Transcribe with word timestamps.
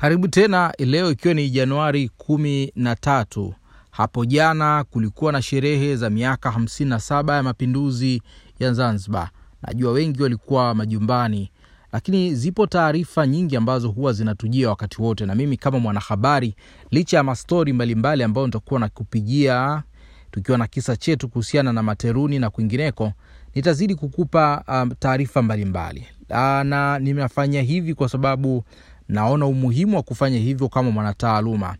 Karibu 0.00 0.28
tena 0.28 0.72
leo, 0.78 1.10
ikiwa 1.10 1.34
ni 1.34 1.50
Januari 1.50 2.08
kumi 2.08 2.72
na 2.76 2.96
tatu. 2.96 3.54
Hapo 3.90 4.24
jana 4.24 4.84
kulikuwa 4.90 5.32
na 5.32 5.42
sherehe 5.42 5.96
za 5.96 6.10
miaka 6.10 6.50
57 6.50 7.36
ya 7.36 7.42
mapinduzi 7.42 8.22
ya 8.60 8.72
Zanzibar. 8.72 9.30
Najua 9.62 9.92
wengi 9.92 10.22
walikuwa 10.22 10.74
majumbani, 10.74 11.50
lakini 11.92 12.34
zipo 12.34 12.66
taarifa 12.66 13.26
nyingi 13.26 13.56
ambazo 13.56 13.88
huwa 13.90 14.12
zinatujia 14.12 14.68
wakati 14.68 15.02
wote, 15.02 15.26
na 15.26 15.34
mimi 15.34 15.56
kama 15.56 15.78
mwanahabari, 15.78 16.54
licha 16.90 17.16
ya 17.16 17.22
mastori 17.22 17.72
mbalimbali 17.72 18.22
ambayo 18.22 18.46
nitakuwa 18.46 18.80
nakupigia 18.80 19.82
tukiwa 20.30 20.58
na 20.58 20.66
kisa 20.66 20.96
chetu 20.96 21.28
kuhusiana 21.28 21.72
na 21.72 21.82
Materuni 21.82 22.38
na 22.38 22.50
kwingineko, 22.50 23.12
nitazidi 23.54 23.94
kukupa 23.94 24.64
um, 24.68 24.90
taarifa 24.98 25.42
mbalimbali 25.42 26.06
uh, 26.30 26.36
na 26.62 26.98
nimefanya 26.98 27.62
hivi 27.62 27.94
kwa 27.94 28.08
sababu 28.08 28.64
naona 29.10 29.46
umuhimu 29.46 29.96
wa 29.96 30.02
kufanya 30.02 30.38
hivyo 30.38 30.68
kama 30.68 30.90
mwanataaluma. 30.90 31.76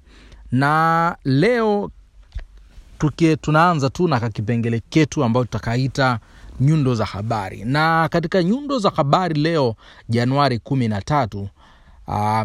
Na 0.52 1.16
leo 1.24 1.90
tukie, 2.98 3.36
tunaanza 3.36 3.90
tu 3.90 4.08
na 4.08 4.20
kakipengele 4.20 4.80
ketu 4.88 5.24
ambayo 5.24 5.44
tutakaita 5.44 6.18
nyundo 6.60 6.94
za 6.94 7.04
habari, 7.04 7.64
na 7.64 8.08
katika 8.08 8.42
nyundo 8.42 8.78
za 8.78 8.90
habari 8.90 9.34
leo 9.40 9.74
Januari 10.08 10.58
kumi 10.58 10.88
na 10.88 11.02
tatu 11.02 11.48
uh, 12.08 12.42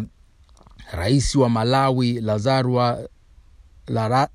rais 0.92 1.34
wa 1.34 1.48
Malawi 1.48 2.20
Lazarwa 2.20 2.98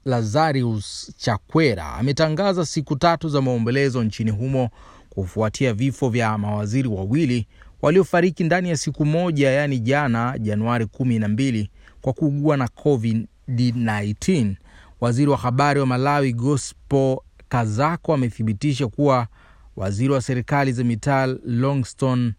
Lazarus 0.05 1.13
Chakwera 1.17 1.93
ametangaza 1.93 2.65
siku 2.65 2.95
tatu 2.95 3.29
za 3.29 3.41
maombolezo 3.41 4.03
nchini 4.03 4.31
humo 4.31 4.69
kufuatia 5.09 5.73
vifo 5.73 6.09
vya 6.09 6.37
mawaziri 6.37 6.87
wawili 6.87 7.47
waliofariki 7.81 8.43
ndani 8.43 8.69
ya 8.69 8.77
siku 8.77 9.05
moja, 9.05 9.51
yaani 9.51 9.79
jana 9.79 10.37
Januari 10.39 10.85
kumi 10.85 11.19
na 11.19 11.27
mbili 11.27 11.69
kwa 12.01 12.13
kuugua 12.13 12.57
na 12.57 12.65
COVID-19. 12.67 14.55
Waziri 15.01 15.31
wa 15.31 15.37
habari 15.37 15.79
wa 15.79 15.85
Malawi 15.85 16.33
Gospo 16.33 17.23
Kazako 17.49 18.13
amethibitisha 18.13 18.87
kuwa 18.87 19.27
waziri 19.75 20.13
wa 20.13 20.21
serikali 20.21 20.71
za 20.73 20.83
mitaa 20.83 21.27
Longston 21.45 22.33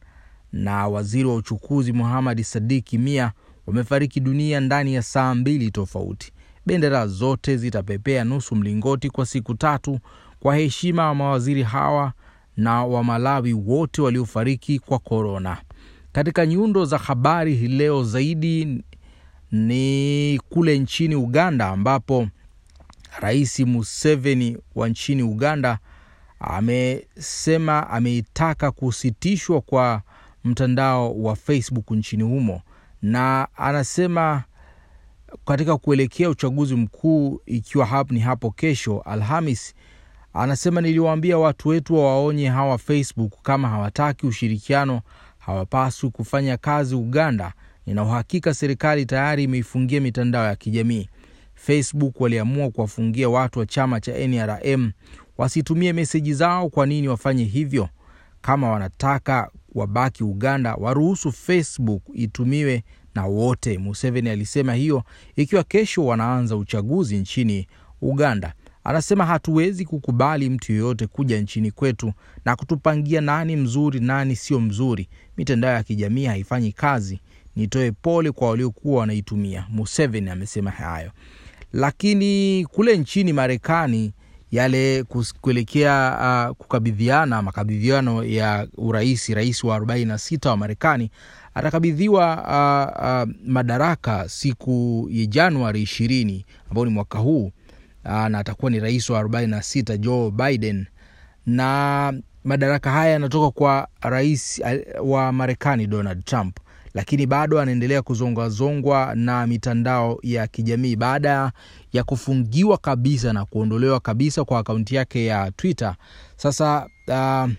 na 0.52 0.88
waziri 0.88 1.24
wa 1.24 1.34
uchukuzi 1.34 1.92
Muhamadi 1.92 2.44
Sadiki 2.44 2.98
Mia 2.98 3.32
wamefariki 3.66 4.20
dunia 4.20 4.60
ndani 4.60 4.94
ya 4.94 5.02
saa 5.02 5.34
mbili 5.34 5.70
tofauti. 5.70 6.32
Bendera 6.66 7.06
zote 7.06 7.56
zitapepea 7.56 8.24
nusu 8.24 8.56
mlingoti 8.56 9.10
kwa 9.10 9.26
siku 9.26 9.54
tatu 9.54 9.98
kwa 10.40 10.56
heshima 10.56 11.02
ya 11.02 11.14
mawaziri 11.14 11.62
hawa 11.62 12.12
na 12.56 12.84
Wamalawi 12.84 13.52
wote 13.52 14.02
waliofariki 14.02 14.78
kwa 14.78 14.98
korona. 14.98 15.58
Katika 16.12 16.46
nyundo 16.46 16.84
za 16.84 16.98
habari 16.98 17.54
hii 17.54 17.68
leo 17.68 18.04
zaidi 18.04 18.82
ni 19.52 20.40
kule 20.50 20.78
nchini 20.78 21.14
Uganda 21.14 21.68
ambapo 21.68 22.28
Rais 23.20 23.60
Museveni 23.60 24.58
wa 24.74 24.88
nchini 24.88 25.22
Uganda 25.22 25.78
amesema 26.40 27.90
ameitaka 27.90 28.70
kusitishwa 28.70 29.60
kwa 29.60 30.02
mtandao 30.44 31.22
wa 31.22 31.36
Facebook 31.36 31.90
nchini 31.90 32.22
humo, 32.22 32.62
na 33.02 33.48
anasema 33.56 34.42
katika 35.44 35.76
kuelekea 35.76 36.30
uchaguzi 36.30 36.74
mkuu 36.74 37.40
ikiwa 37.46 37.86
hap 37.86 38.10
ni 38.10 38.20
hapo 38.20 38.50
kesho 38.50 39.00
Alhamis, 39.00 39.74
anasema 40.34 40.80
niliwaambia 40.80 41.38
watu 41.38 41.68
wetu 41.68 41.94
wawaonye 41.94 42.48
hawa 42.48 42.78
Facebook 42.78 43.32
kama 43.42 43.68
hawataki 43.68 44.26
ushirikiano 44.26 45.00
hawapaswi 45.38 46.10
kufanya 46.10 46.56
kazi 46.56 46.94
Uganda. 46.94 47.52
Nina 47.86 48.04
uhakika 48.04 48.54
serikali 48.54 49.06
tayari 49.06 49.44
imeifungia 49.44 50.00
mitandao 50.00 50.44
ya 50.44 50.56
kijamii. 50.56 51.08
Facebook 51.54 52.20
waliamua 52.20 52.70
kuwafungia 52.70 53.28
watu 53.28 53.58
wa 53.58 53.66
chama 53.66 54.00
cha 54.00 54.28
NRM 54.28 54.90
wasitumie 55.38 55.92
meseji 55.92 56.34
zao. 56.34 56.68
Kwa 56.68 56.86
nini 56.86 57.08
wafanye 57.08 57.44
hivyo? 57.44 57.88
Kama 58.40 58.70
wanataka 58.70 59.50
wabaki 59.74 60.24
Uganda, 60.24 60.74
waruhusu 60.74 61.32
Facebook 61.32 62.02
itumiwe 62.14 62.84
na 63.14 63.26
wote. 63.26 63.78
Museveni 63.78 64.30
alisema 64.30 64.74
hiyo 64.74 65.02
ikiwa 65.36 65.64
kesho 65.64 66.06
wanaanza 66.06 66.56
uchaguzi 66.56 67.16
nchini 67.16 67.66
Uganda. 68.02 68.54
Anasema 68.84 69.26
hatuwezi 69.26 69.84
kukubali 69.84 70.50
mtu 70.50 70.72
yeyote 70.72 71.06
kuja 71.06 71.40
nchini 71.40 71.70
kwetu 71.70 72.12
na 72.44 72.56
kutupangia 72.56 73.20
nani 73.20 73.56
mzuri 73.56 74.00
nani 74.00 74.36
sio 74.36 74.60
mzuri. 74.60 75.08
Mitandao 75.36 75.72
ya 75.74 75.82
kijamii 75.82 76.24
haifanyi 76.24 76.72
kazi. 76.72 77.20
Nitoe 77.56 77.90
pole 77.92 78.32
kwa 78.32 78.48
waliokuwa 78.48 79.00
wanaitumia. 79.00 79.66
Museveni 79.70 80.30
amesema 80.30 80.70
hayo, 80.70 81.10
lakini 81.72 82.64
kule 82.72 82.96
nchini 82.98 83.32
Marekani 83.32 84.12
yale 84.50 85.04
kuelekea 85.40 86.18
uh, 86.50 86.56
kukabidhiana 86.56 87.42
makabidhiano 87.42 88.24
ya 88.24 88.68
urais, 88.76 89.28
rais 89.28 89.64
wa 89.64 89.78
46 89.78 90.48
wa 90.48 90.56
Marekani 90.56 91.10
atakabidhiwa 91.54 92.36
uh, 92.36 93.28
uh, 93.28 93.34
madaraka 93.50 94.28
siku 94.28 95.06
ya 95.10 95.26
Januari 95.26 95.82
ishirini 95.82 96.44
ambao 96.70 96.84
ni 96.84 96.90
mwaka 96.90 97.18
huu 97.18 97.52
na 98.04 98.38
atakuwa 98.38 98.70
ni 98.70 98.80
rais 98.80 99.10
wa 99.10 99.22
46 99.22 99.98
Joe 99.98 100.30
Biden, 100.30 100.86
na 101.46 102.12
madaraka 102.44 102.90
haya 102.90 103.12
yanatoka 103.12 103.50
kwa 103.50 103.88
rais 104.00 104.62
uh, 105.00 105.10
wa 105.10 105.32
Marekani 105.32 105.86
Donald 105.86 106.24
Trump, 106.24 106.56
lakini 106.94 107.26
bado 107.26 107.60
anaendelea 107.60 108.02
kuzongwazongwa 108.02 109.14
na 109.14 109.46
mitandao 109.46 110.18
ya 110.22 110.46
kijamii 110.46 110.96
baada 110.96 111.52
ya 111.92 112.04
kufungiwa 112.04 112.78
kabisa 112.78 113.32
na 113.32 113.44
kuondolewa 113.44 114.00
kabisa 114.00 114.44
kwa 114.44 114.58
akaunti 114.58 114.94
yake 114.94 115.26
ya 115.26 115.50
Twitter. 115.50 115.96
Sasa 116.36 116.86
uh, 117.08 117.50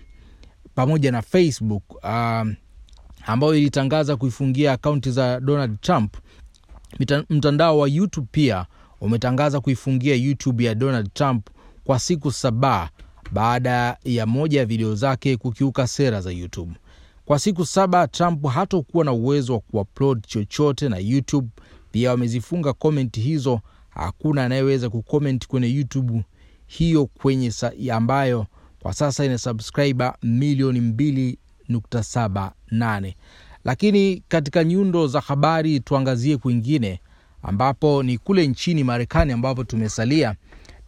pamoja 0.74 1.12
na 1.12 1.22
Facebook 1.22 1.82
uh, 1.94 2.48
ambayo 3.26 3.54
ilitangaza 3.54 4.16
kuifungia 4.16 4.72
akaunti 4.72 5.10
za 5.10 5.40
Donald 5.40 5.80
Trump. 5.80 6.14
Mtandao 7.30 7.78
wa 7.78 7.88
YouTube 7.88 8.26
pia 8.32 8.66
umetangaza 9.04 9.60
kuifungia 9.60 10.14
YouTube 10.14 10.64
ya 10.64 10.74
Donald 10.74 11.12
Trump 11.14 11.46
kwa 11.84 11.98
siku 11.98 12.32
saba 12.32 12.90
baada 13.32 13.96
ya 14.04 14.26
moja 14.26 14.58
ya 14.60 14.66
video 14.66 14.94
zake 14.94 15.36
kukiuka 15.36 15.86
sera 15.86 16.20
za 16.20 16.30
YouTube. 16.32 16.72
Kwa 17.24 17.38
siku 17.38 17.66
saba 17.66 18.08
Trump 18.08 18.46
hatokuwa 18.46 19.04
na 19.04 19.12
uwezo 19.12 19.52
wa 19.54 19.60
kuupload 19.60 20.26
chochote 20.26 20.88
na 20.88 20.98
YouTube 20.98 21.48
pia 21.90 22.10
wamezifunga 22.10 22.72
komenti 22.72 23.20
hizo. 23.20 23.60
Hakuna 23.90 24.44
anayeweza 24.44 24.90
kukomenti 24.90 25.48
kwenye 25.48 25.68
YouTube 25.74 26.24
hiyo 26.66 27.06
kwenye 27.06 27.50
sa, 27.50 27.72
ambayo 27.92 28.46
kwa 28.80 28.92
sasa 28.92 29.24
ina 29.24 29.38
subscriber 29.38 30.14
milioni 30.22 30.80
mbili 30.80 31.38
nukta 31.68 32.02
saba 32.02 32.52
nane. 32.70 33.16
Lakini 33.64 34.22
katika 34.28 34.64
nyundo 34.64 35.06
za 35.06 35.20
habari 35.20 35.80
tuangazie 35.80 36.36
kwingine, 36.36 37.00
ambapo 37.44 38.02
ni 38.02 38.18
kule 38.18 38.46
nchini 38.46 38.84
Marekani 38.84 39.32
ambapo 39.32 39.64
tumesalia. 39.64 40.34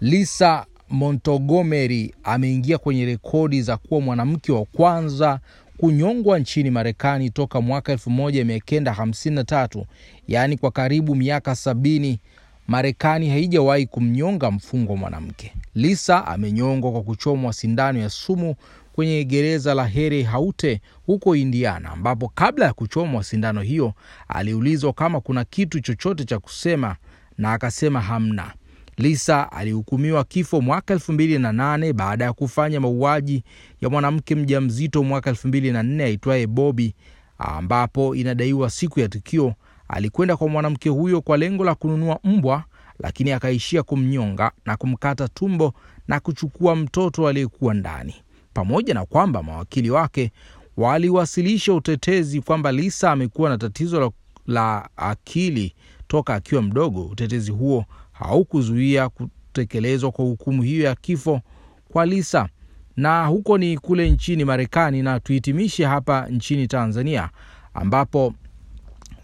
Lisa 0.00 0.66
Montgomery 0.90 2.14
ameingia 2.24 2.78
kwenye 2.78 3.04
rekodi 3.06 3.62
za 3.62 3.76
kuwa 3.76 4.00
mwanamke 4.00 4.52
wa 4.52 4.64
kwanza 4.64 5.40
kunyongwa 5.76 6.38
nchini 6.38 6.70
Marekani 6.70 7.30
toka 7.30 7.60
mwaka 7.60 7.94
1953 7.94 9.84
yaani 10.28 10.56
kwa 10.58 10.70
karibu 10.70 11.14
miaka 11.14 11.54
sabini. 11.56 12.20
Marekani 12.68 13.30
haijawahi 13.30 13.86
kumnyonga 13.86 14.50
mfungwa 14.50 14.96
mwanamke. 14.96 15.52
Lisa 15.74 16.26
amenyongwa 16.26 16.92
kwa 16.92 17.02
kuchomwa 17.02 17.52
sindano 17.52 17.98
ya 17.98 18.10
sumu 18.10 18.54
kwenye 18.96 19.24
gereza 19.24 19.74
la 19.74 19.86
Here 19.86 20.22
Haute 20.22 20.80
huko 21.06 21.36
Indiana, 21.36 21.90
ambapo 21.90 22.28
kabla 22.34 22.64
ya 22.66 22.72
kuchomwa 22.72 23.24
sindano 23.24 23.60
hiyo 23.60 23.92
aliulizwa 24.28 24.92
kama 24.92 25.20
kuna 25.20 25.44
kitu 25.44 25.80
chochote 25.80 26.24
cha 26.24 26.38
kusema 26.38 26.96
na 27.38 27.52
akasema 27.52 28.00
hamna. 28.00 28.52
Lisa 28.96 29.52
alihukumiwa 29.52 30.24
kifo 30.24 30.60
mwaka 30.60 30.94
elfu 30.94 31.12
mbili 31.12 31.38
na 31.38 31.52
nane 31.52 31.92
baada 31.92 32.24
ya 32.24 32.32
kufanya 32.32 32.80
mauaji 32.80 33.44
ya 33.80 33.90
mwanamke 33.90 34.34
mjamzito 34.34 35.02
mwaka 35.02 35.30
elfu 35.30 35.48
mbili 35.48 35.72
na 35.72 35.82
nne 35.82 36.04
aitwaye 36.04 36.46
Bobi, 36.46 36.94
ambapo 37.38 38.14
inadaiwa 38.14 38.70
siku 38.70 39.00
ya 39.00 39.08
tukio 39.08 39.54
alikwenda 39.88 40.36
kwa 40.36 40.48
mwanamke 40.48 40.88
huyo 40.88 41.20
kwa 41.20 41.36
lengo 41.36 41.64
la 41.64 41.74
kununua 41.74 42.18
mbwa, 42.24 42.64
lakini 42.98 43.32
akaishia 43.32 43.82
kumnyonga 43.82 44.50
na 44.66 44.76
kumkata 44.76 45.28
tumbo 45.28 45.74
na 46.08 46.20
kuchukua 46.20 46.76
mtoto 46.76 47.28
aliyekuwa 47.28 47.74
ndani. 47.74 48.14
Pamoja 48.56 48.94
na 48.94 49.04
kwamba 49.04 49.42
mawakili 49.42 49.90
wake 49.90 50.32
waliwasilisha 50.76 51.74
utetezi 51.74 52.40
kwamba 52.40 52.72
Lisa 52.72 53.12
amekuwa 53.12 53.50
na 53.50 53.58
tatizo 53.58 54.00
la, 54.00 54.10
la 54.46 54.88
akili 54.96 55.74
toka 56.08 56.34
akiwa 56.34 56.62
mdogo, 56.62 57.02
utetezi 57.04 57.50
huo 57.50 57.84
haukuzuia 58.12 59.08
kutekelezwa 59.08 60.10
kwa 60.12 60.24
hukumu 60.24 60.62
hiyo 60.62 60.84
ya 60.84 60.94
kifo 60.94 61.40
kwa 61.88 62.06
Lisa. 62.06 62.48
Na 62.96 63.26
huko 63.26 63.58
ni 63.58 63.78
kule 63.78 64.10
nchini 64.10 64.44
Marekani, 64.44 65.02
na 65.02 65.20
tuhitimishe 65.20 65.84
hapa 65.84 66.26
nchini 66.30 66.66
Tanzania 66.66 67.30
ambapo 67.74 68.34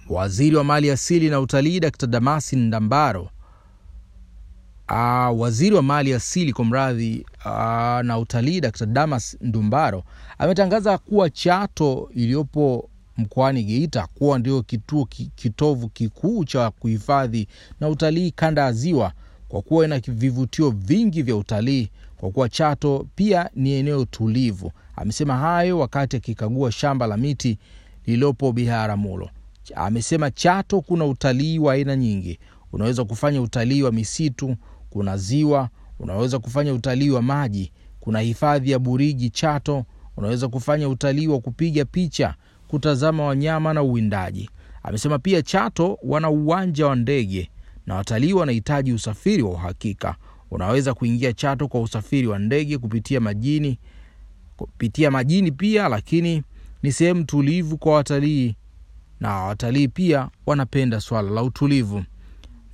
waziri 0.09 0.57
wa 0.57 0.65
mali 0.65 0.91
asili 0.91 1.31
na 1.31 1.41
utalii 1.41 1.81
Dkt 1.81 2.07
Damasi 2.07 2.57
Ndambaro 2.57 3.31
Uh, 4.93 5.41
waziri 5.41 5.75
wa 5.77 5.83
mali 5.83 6.15
asili 6.15 6.53
kwa 6.53 6.65
mradhi 6.65 7.27
uh, 7.45 7.51
na 8.03 8.19
utalii 8.19 8.61
Dr. 8.61 8.87
Damas 8.87 9.37
Ndumbaro 9.41 10.05
ametangaza 10.39 10.99
kuwa 10.99 11.31
Chato 11.31 12.11
iliyopo 12.15 12.89
mkoani 13.17 13.65
Geita 13.65 14.07
kuwa 14.15 14.39
ndio 14.39 14.63
kituo 14.63 15.05
kitovu 15.35 15.89
kikuu 15.89 16.45
cha 16.45 16.71
kuhifadhi 16.71 17.49
na 17.81 17.89
utalii 17.89 18.31
kanda 18.31 18.63
ya 18.63 18.73
Ziwa, 18.73 19.13
kwa 19.49 19.63
kuwa 19.63 19.85
ina 19.85 19.99
vivutio 19.99 20.71
vingi 20.71 21.23
vya 21.23 21.37
utalii, 21.37 21.89
kwa 22.17 22.31
kuwa 22.31 22.49
Chato 22.49 23.07
pia 23.15 23.51
ni 23.55 23.73
eneo 23.73 24.05
tulivu. 24.05 24.73
Amesema 24.97 25.37
hayo 25.37 25.79
wakati 25.79 26.17
akikagua 26.17 26.73
shamba 26.73 27.07
la 27.07 27.17
miti 27.17 27.59
lililopo 28.07 28.53
Biharamulo. 28.53 29.31
Amesema 29.75 30.31
Chato 30.31 30.81
kuna 30.81 31.05
utalii 31.05 31.59
wa 31.59 31.73
aina 31.73 31.97
nyingi, 31.97 32.39
unaweza 32.73 33.05
kufanya 33.05 33.43
utalii 33.43 33.83
wa 33.83 33.93
misitu 33.93 34.57
kuna 34.93 35.17
ziwa, 35.17 35.69
unaweza 35.99 36.39
kufanya 36.39 36.75
utalii 36.75 37.11
wa 37.11 37.23
maji, 37.23 37.73
kuna 38.01 38.21
hifadhi 38.21 38.71
ya 38.71 38.79
Burigi 38.79 39.31
Chato, 39.31 39.85
unaweza 40.17 40.49
kufanya 40.49 40.89
utalii 40.89 41.27
wa 41.27 41.41
kupiga 41.41 41.85
picha, 41.85 42.35
kutazama 42.69 43.25
wanyama 43.25 43.75
na 43.75 43.83
uwindaji. 43.83 44.51
Amesema 44.83 45.19
pia 45.19 45.43
Chato 45.43 45.99
wana 46.03 46.31
uwanja 46.31 46.87
wa 46.87 46.97
ndege 46.97 47.51
na 47.87 47.95
watalii 47.95 48.33
wanahitaji 48.33 48.93
usafiri 48.93 49.43
wa 49.43 49.51
uhakika. 49.51 50.17
Unaweza 50.51 50.95
kuingia 50.95 51.33
Chato 51.33 51.69
kwa 51.69 51.81
usafiri 51.81 52.27
wa 52.27 52.39
ndege 52.39 52.79
kupitia 52.79 53.21
majini, 53.21 53.79
kupitia 54.57 55.11
majini 55.11 55.53
pia, 55.53 55.89
lakini 55.89 56.43
ni 56.83 56.93
sehemu 56.93 57.25
tulivu 57.25 57.79
kwa 57.79 57.95
watalii 57.95 58.57
na 59.21 59.35
watalii 59.37 59.89
pia 59.89 60.29
wanapenda 60.47 61.01
swala 61.01 61.31
la 61.31 61.43
utulivu. 61.43 62.05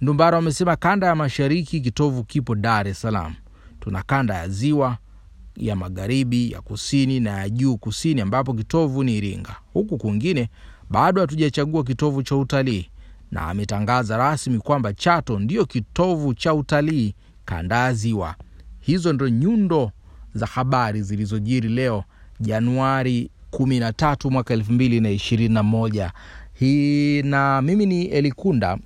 Ndumbaro 0.00 0.38
amesema 0.38 0.76
kanda 0.76 1.06
ya 1.06 1.14
mashariki 1.14 1.80
kitovu 1.80 2.24
kipo 2.24 2.54
Dar 2.54 2.88
es 2.88 3.00
Salaam. 3.00 3.34
Tuna 3.80 4.02
kanda 4.02 4.34
ya 4.34 4.48
ziwa, 4.48 4.98
ya 5.56 5.76
magharibi, 5.76 6.52
ya 6.52 6.60
kusini 6.60 7.20
na 7.20 7.30
ya 7.30 7.48
juu 7.50 7.76
kusini, 7.76 8.20
ambapo 8.20 8.54
kitovu 8.54 9.04
ni 9.04 9.16
Iringa. 9.16 9.56
Huku 9.72 9.98
kwingine 9.98 10.48
bado 10.90 11.20
hatujachagua 11.20 11.84
kitovu 11.84 12.22
cha 12.22 12.36
utalii, 12.36 12.88
na 13.30 13.42
ametangaza 13.42 14.16
rasmi 14.16 14.58
kwamba 14.58 14.92
Chato 14.92 15.38
ndiyo 15.38 15.66
kitovu 15.66 16.34
cha 16.34 16.54
utalii 16.54 17.14
kanda 17.44 17.76
ya 17.76 17.92
ziwa. 17.94 18.34
Hizo 18.80 19.12
ndo 19.12 19.28
nyundo 19.28 19.92
za 20.34 20.46
habari 20.46 21.02
zilizojiri 21.02 21.68
leo 21.68 22.04
Januari 22.40 23.30
13 23.52 24.30
mwaka 24.30 24.54
2021 24.56 26.10
hii, 26.54 27.22
na 27.22 27.62
mimi 27.62 27.86
ni 27.86 28.04
Elikunda 28.04 28.78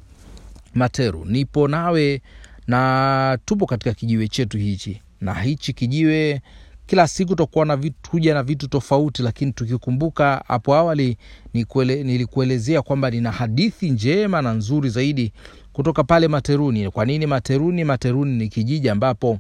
Materu, 0.75 1.25
nipo 1.25 1.69
nawe 1.69 2.23
na 2.67 3.39
tupo 3.45 3.67
katika 3.67 3.93
kijiwe 3.95 4.29
chetu 4.29 4.59
hichi, 4.59 5.01
na 5.21 5.35
hichi 5.35 5.73
kijiwe 5.73 6.41
kila 6.87 7.09
siku 7.09 7.29
tutakuwa 7.31 7.67
na 7.67 7.77
vitu 7.77 7.97
tuja 8.11 8.35
na 8.35 8.43
vitu 8.43 8.69
tofauti, 8.69 9.23
lakini 9.23 9.53
tukikumbuka 9.53 10.45
hapo 10.49 10.75
awali 10.75 11.17
nikuele, 11.55 12.03
nilikuelezea 12.05 12.83
kwamba 12.83 13.11
nina 13.11 13.31
hadithi 13.33 13.91
njema 13.91 14.43
na 14.43 14.53
nzuri 14.53 14.89
zaidi 14.91 15.33
kutoka 15.73 16.05
pale 16.05 16.29
Materuni. 16.29 16.91
Kwa 16.91 17.05
nini 17.07 17.27
Materuni? 17.27 17.85
Materuni 17.85 18.37
ni 18.37 18.49
kijiji 18.49 18.89
ambapo 18.89 19.39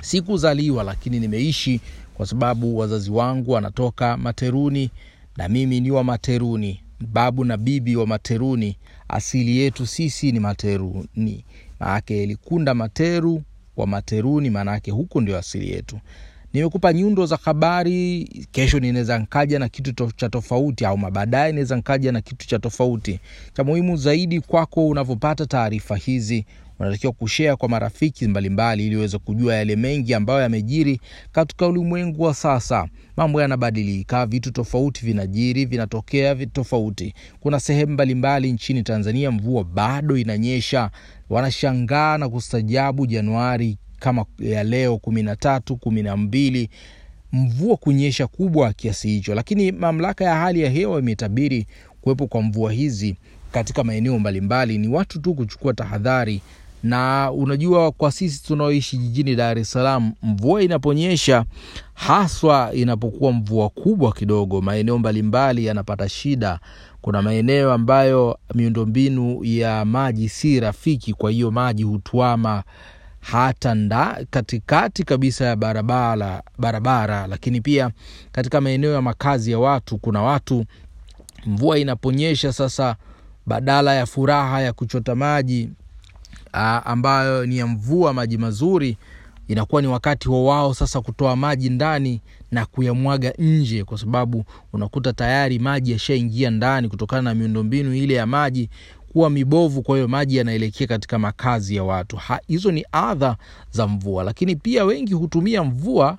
sikuzaliwa, 0.00 0.84
lakini 0.84 1.20
nimeishi 1.20 1.80
kwa 2.14 2.26
sababu 2.26 2.78
wazazi 2.78 3.10
wangu 3.10 3.50
wanatoka 3.50 4.16
Materuni 4.16 4.90
na 5.36 5.48
mimi 5.48 5.80
ni 5.80 5.90
wa 5.90 6.04
Materuni, 6.04 6.80
babu 7.00 7.44
na 7.44 7.56
bibi 7.56 7.96
wa 7.96 8.06
Materuni. 8.06 8.76
Asili 9.16 9.58
yetu 9.58 9.86
sisi 9.86 10.32
ni 10.32 10.40
Materuni, 10.40 11.44
maanake 11.80 12.26
Likunda 12.26 12.74
Materu 12.74 13.42
wa 13.76 13.86
Materuni, 13.86 14.50
maanake 14.50 14.90
huku 14.90 15.20
ndio 15.20 15.38
asili 15.38 15.70
yetu. 15.72 15.98
Nimekupa 16.52 16.92
nyundo 16.92 17.26
za 17.26 17.36
habari. 17.44 18.24
Kesho 18.50 18.80
ninaweza 18.80 19.18
nkaja 19.18 19.58
na 19.58 19.68
kitu 19.68 19.92
to, 19.92 20.10
cha 20.16 20.28
tofauti, 20.28 20.84
au 20.84 20.98
mabaadaye 20.98 21.52
naweza 21.52 21.76
nkaja 21.76 22.12
na 22.12 22.20
kitu 22.20 22.46
cha 22.48 22.58
tofauti. 22.58 23.20
Cha 23.52 23.64
muhimu 23.64 23.96
zaidi 23.96 24.40
kwako, 24.40 24.88
unavyopata 24.88 25.46
taarifa 25.46 25.96
hizi 25.96 26.44
unatakiwa 26.82 27.12
kushea 27.12 27.56
kwa 27.56 27.68
marafiki 27.68 28.26
mbalimbali, 28.28 28.86
ili 28.86 28.96
uweze 28.96 29.18
kujua 29.18 29.54
yale 29.54 29.76
mengi 29.76 30.14
ambayo 30.14 30.40
yamejiri 30.40 31.00
katika 31.32 31.66
ulimwengu 31.66 32.22
wa 32.22 32.34
sasa. 32.34 32.88
Mambo 33.16 33.40
yanabadilika, 33.42 34.26
vitu 34.26 34.50
tofauti 34.50 35.06
vinajiri, 35.06 35.64
vinatokea 35.64 36.46
tofauti. 36.46 37.14
Kuna 37.40 37.60
sehemu 37.60 37.92
mbalimbali 37.92 38.52
nchini 38.52 38.82
Tanzania 38.82 39.30
mvua 39.30 39.64
bado 39.64 40.16
inanyesha, 40.16 40.90
wanashangaa 41.30 42.18
na 42.18 42.28
kustajabu 42.28 43.06
Januari 43.06 43.78
kama 43.98 44.24
ya 44.38 44.64
leo 44.64 44.98
kumi 44.98 45.22
na 45.22 45.36
tatu 45.36 45.76
kumi 45.76 46.02
na 46.02 46.16
mbili 46.16 46.70
mvua 47.32 47.76
kunyesha 47.76 48.26
kubwa 48.26 48.72
kiasi 48.72 49.08
hicho, 49.08 49.34
lakini 49.34 49.72
mamlaka 49.72 50.24
ya 50.24 50.34
hali 50.34 50.60
ya 50.60 50.70
hewa 50.70 50.98
imetabiri 50.98 51.66
kuwepo 52.00 52.26
kwa 52.26 52.42
mvua 52.42 52.72
hizi 52.72 53.16
katika 53.52 53.84
maeneo 53.84 54.18
mbalimbali. 54.18 54.78
Ni 54.78 54.88
watu 54.88 55.20
tu 55.20 55.34
kuchukua 55.34 55.74
tahadhari, 55.74 56.40
na 56.82 57.30
unajua, 57.32 57.92
kwa 57.92 58.12
sisi 58.12 58.42
tunaoishi 58.44 58.96
jijini 58.98 59.34
Dar 59.36 59.58
es 59.58 59.70
Salaam, 59.72 60.12
mvua 60.22 60.62
inaponyesha, 60.62 61.44
haswa 61.94 62.70
inapokuwa 62.74 63.32
mvua 63.32 63.68
kubwa 63.68 64.12
kidogo, 64.12 64.60
maeneo 64.60 64.98
mbalimbali 64.98 65.66
yanapata 65.66 66.08
shida. 66.08 66.58
Kuna 67.00 67.22
maeneo 67.22 67.72
ambayo 67.72 68.38
miundombinu 68.54 69.44
ya 69.44 69.84
maji 69.84 70.28
si 70.28 70.60
rafiki, 70.60 71.12
kwa 71.12 71.30
hiyo 71.30 71.50
maji 71.50 71.82
hutwama 71.82 72.62
hata 73.20 73.74
nda 73.74 74.24
katikati 74.30 75.04
kabisa 75.04 75.44
ya 75.44 75.56
barabara 75.56 76.42
barabara, 76.58 77.26
lakini 77.26 77.60
pia 77.60 77.90
katika 78.32 78.60
maeneo 78.60 78.92
ya 78.92 79.02
makazi 79.02 79.50
ya 79.52 79.58
watu. 79.58 79.98
Kuna 79.98 80.22
watu 80.22 80.64
mvua 81.46 81.78
inaponyesha 81.78 82.52
sasa, 82.52 82.96
badala 83.46 83.94
ya 83.94 84.06
furaha 84.06 84.60
ya 84.60 84.72
kuchota 84.72 85.14
maji 85.14 85.70
ambayo 86.52 87.46
ni 87.46 87.58
ya 87.58 87.66
mvua, 87.66 88.12
maji 88.12 88.38
mazuri, 88.38 88.96
inakuwa 89.48 89.82
ni 89.82 89.88
wakati 89.88 90.28
wa 90.28 90.44
wao 90.44 90.74
sasa 90.74 91.00
kutoa 91.00 91.36
maji 91.36 91.70
ndani 91.70 92.20
na 92.50 92.66
kuyamwaga 92.66 93.32
nje, 93.38 93.84
kwa 93.84 93.98
sababu 93.98 94.44
unakuta 94.72 95.12
tayari 95.12 95.58
maji 95.58 95.92
yashaingia 95.92 96.50
ndani 96.50 96.88
kutokana 96.88 97.22
na 97.22 97.34
miundombinu 97.34 97.94
ile 97.94 98.14
ya 98.14 98.26
maji 98.26 98.68
kuwa 99.12 99.30
mibovu. 99.30 99.82
Kwa 99.82 99.96
hiyo 99.96 100.08
maji 100.08 100.36
yanaelekea 100.36 100.86
katika 100.86 101.18
makazi 101.18 101.76
ya 101.76 101.84
watu. 101.84 102.18
Hizo 102.48 102.72
ni 102.72 102.84
adha 102.92 103.36
za 103.70 103.86
mvua, 103.86 104.24
lakini 104.24 104.56
pia 104.56 104.84
wengi 104.84 105.14
hutumia 105.14 105.64
mvua 105.64 106.18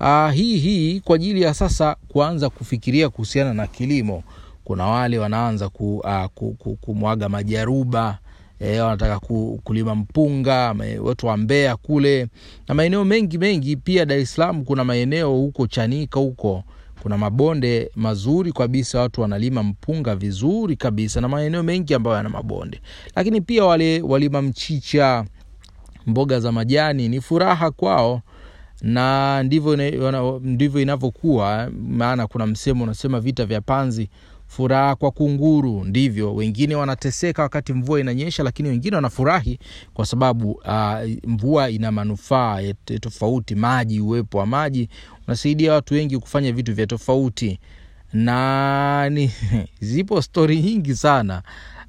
uh, 0.00 0.30
hii 0.32 0.58
hii 0.58 1.00
kwa 1.00 1.16
ajili 1.16 1.42
ya 1.42 1.54
sasa 1.54 1.96
kuanza 2.08 2.50
kufikiria 2.50 3.08
kuhusiana 3.08 3.54
na 3.54 3.66
kilimo. 3.66 4.22
Kuna 4.64 4.86
wale 4.86 5.18
wanaanza 5.18 5.68
ku, 5.68 5.98
uh, 5.98 6.24
ku, 6.34 6.54
ku, 6.58 6.76
kumwaga 6.76 7.28
majaruba 7.28 8.18
E, 8.60 8.80
wanataka 8.80 9.18
ku, 9.18 9.60
kulima 9.64 9.94
mpunga. 9.94 10.74
Watu 11.02 11.26
wa 11.26 11.36
Mbeya 11.36 11.76
kule 11.76 12.26
na 12.68 12.74
maeneo 12.74 13.04
mengi 13.04 13.38
mengi, 13.38 13.76
pia 13.76 14.04
Dar 14.06 14.18
es 14.18 14.40
kuna 14.64 14.84
maeneo 14.84 15.30
huko 15.32 15.66
Chanika 15.66 16.20
huko 16.20 16.64
kuna 17.02 17.18
mabonde 17.18 17.90
mazuri 17.96 18.52
kabisa, 18.52 19.00
watu 19.00 19.20
wanalima 19.20 19.62
mpunga 19.62 20.16
vizuri 20.16 20.76
kabisa, 20.76 21.20
na 21.20 21.28
maeneo 21.28 21.62
mengi 21.62 21.94
ambayo 21.94 22.16
yana 22.16 22.28
mabonde. 22.28 22.80
Lakini 23.16 23.40
pia 23.40 23.64
wale 23.64 24.02
walima 24.02 24.42
mchicha, 24.42 25.24
mboga 26.06 26.40
za 26.40 26.52
majani, 26.52 27.08
ni 27.08 27.20
furaha 27.20 27.70
kwao, 27.70 28.20
na 28.82 29.42
ndivyo 29.42 29.76
ndivyo 30.40 30.80
inavyokuwa. 30.80 31.70
Maana 31.88 32.26
kuna 32.26 32.46
msemo 32.46 32.84
unasema 32.84 33.20
vita 33.20 33.46
vya 33.46 33.60
panzi 33.60 34.08
furaha 34.50 34.96
kwa 34.96 35.10
kunguru. 35.10 35.84
Ndivyo 35.84 36.34
wengine 36.34 36.74
wanateseka 36.74 37.42
wakati 37.42 37.72
mvua 37.72 38.00
inanyesha, 38.00 38.42
lakini 38.42 38.68
wengine 38.68 38.96
wanafurahi 38.96 39.58
kwa 39.94 40.06
sababu 40.06 40.50
uh, 40.50 40.94
mvua 41.26 41.70
ina 41.70 41.92
manufaa 41.92 42.60
tofauti. 43.00 43.54
Maji, 43.54 44.00
uwepo 44.00 44.38
wa 44.38 44.46
maji 44.46 44.88
unasaidia 45.26 45.72
watu 45.72 45.94
wengi 45.94 46.18
kufanya 46.18 46.52
vitu 46.52 46.74
vya 46.74 46.86
tofauti, 46.86 47.58
na 48.12 49.10
ni 49.10 49.30
zipo 49.80 50.22
stori 50.22 50.62
nyingi 50.62 50.94
sana 50.96 51.42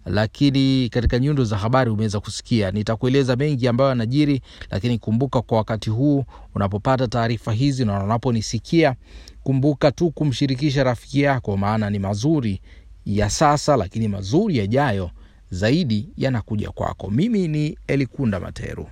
lakini 0.06 0.90
katika 0.90 1.20
nyundo 1.20 1.44
za 1.44 1.58
habari 1.58 1.92
umeweza 1.92 2.20
kusikia. 2.20 2.72
Nitakueleza 2.72 3.36
mengi 3.36 3.68
ambayo 3.68 3.90
yanajiri, 3.90 4.42
lakini 4.72 4.98
kumbuka, 5.00 5.42
kwa 5.42 5.58
wakati 5.58 5.90
huu 5.90 6.26
unapopata 6.56 7.08
taarifa 7.08 7.54
hizi 7.54 7.86
na 7.86 8.04
unaponisikia, 8.04 8.96
kumbuka 9.44 9.92
tu 9.92 10.12
kumshirikisha 10.12 10.84
rafiki 10.84 11.22
yako, 11.22 11.58
maana 11.58 11.90
ni 11.90 12.00
mazuri 12.00 12.62
ya 13.06 13.30
sasa, 13.30 13.78
lakini 13.78 14.08
mazuri 14.08 14.58
yajayo 14.58 15.12
zaidi 15.50 16.10
yanakuja 16.18 16.70
kwako. 16.72 17.10
Mimi 17.10 17.48
ni 17.48 17.78
Elikunda 17.88 18.40
Materu. 18.40 18.88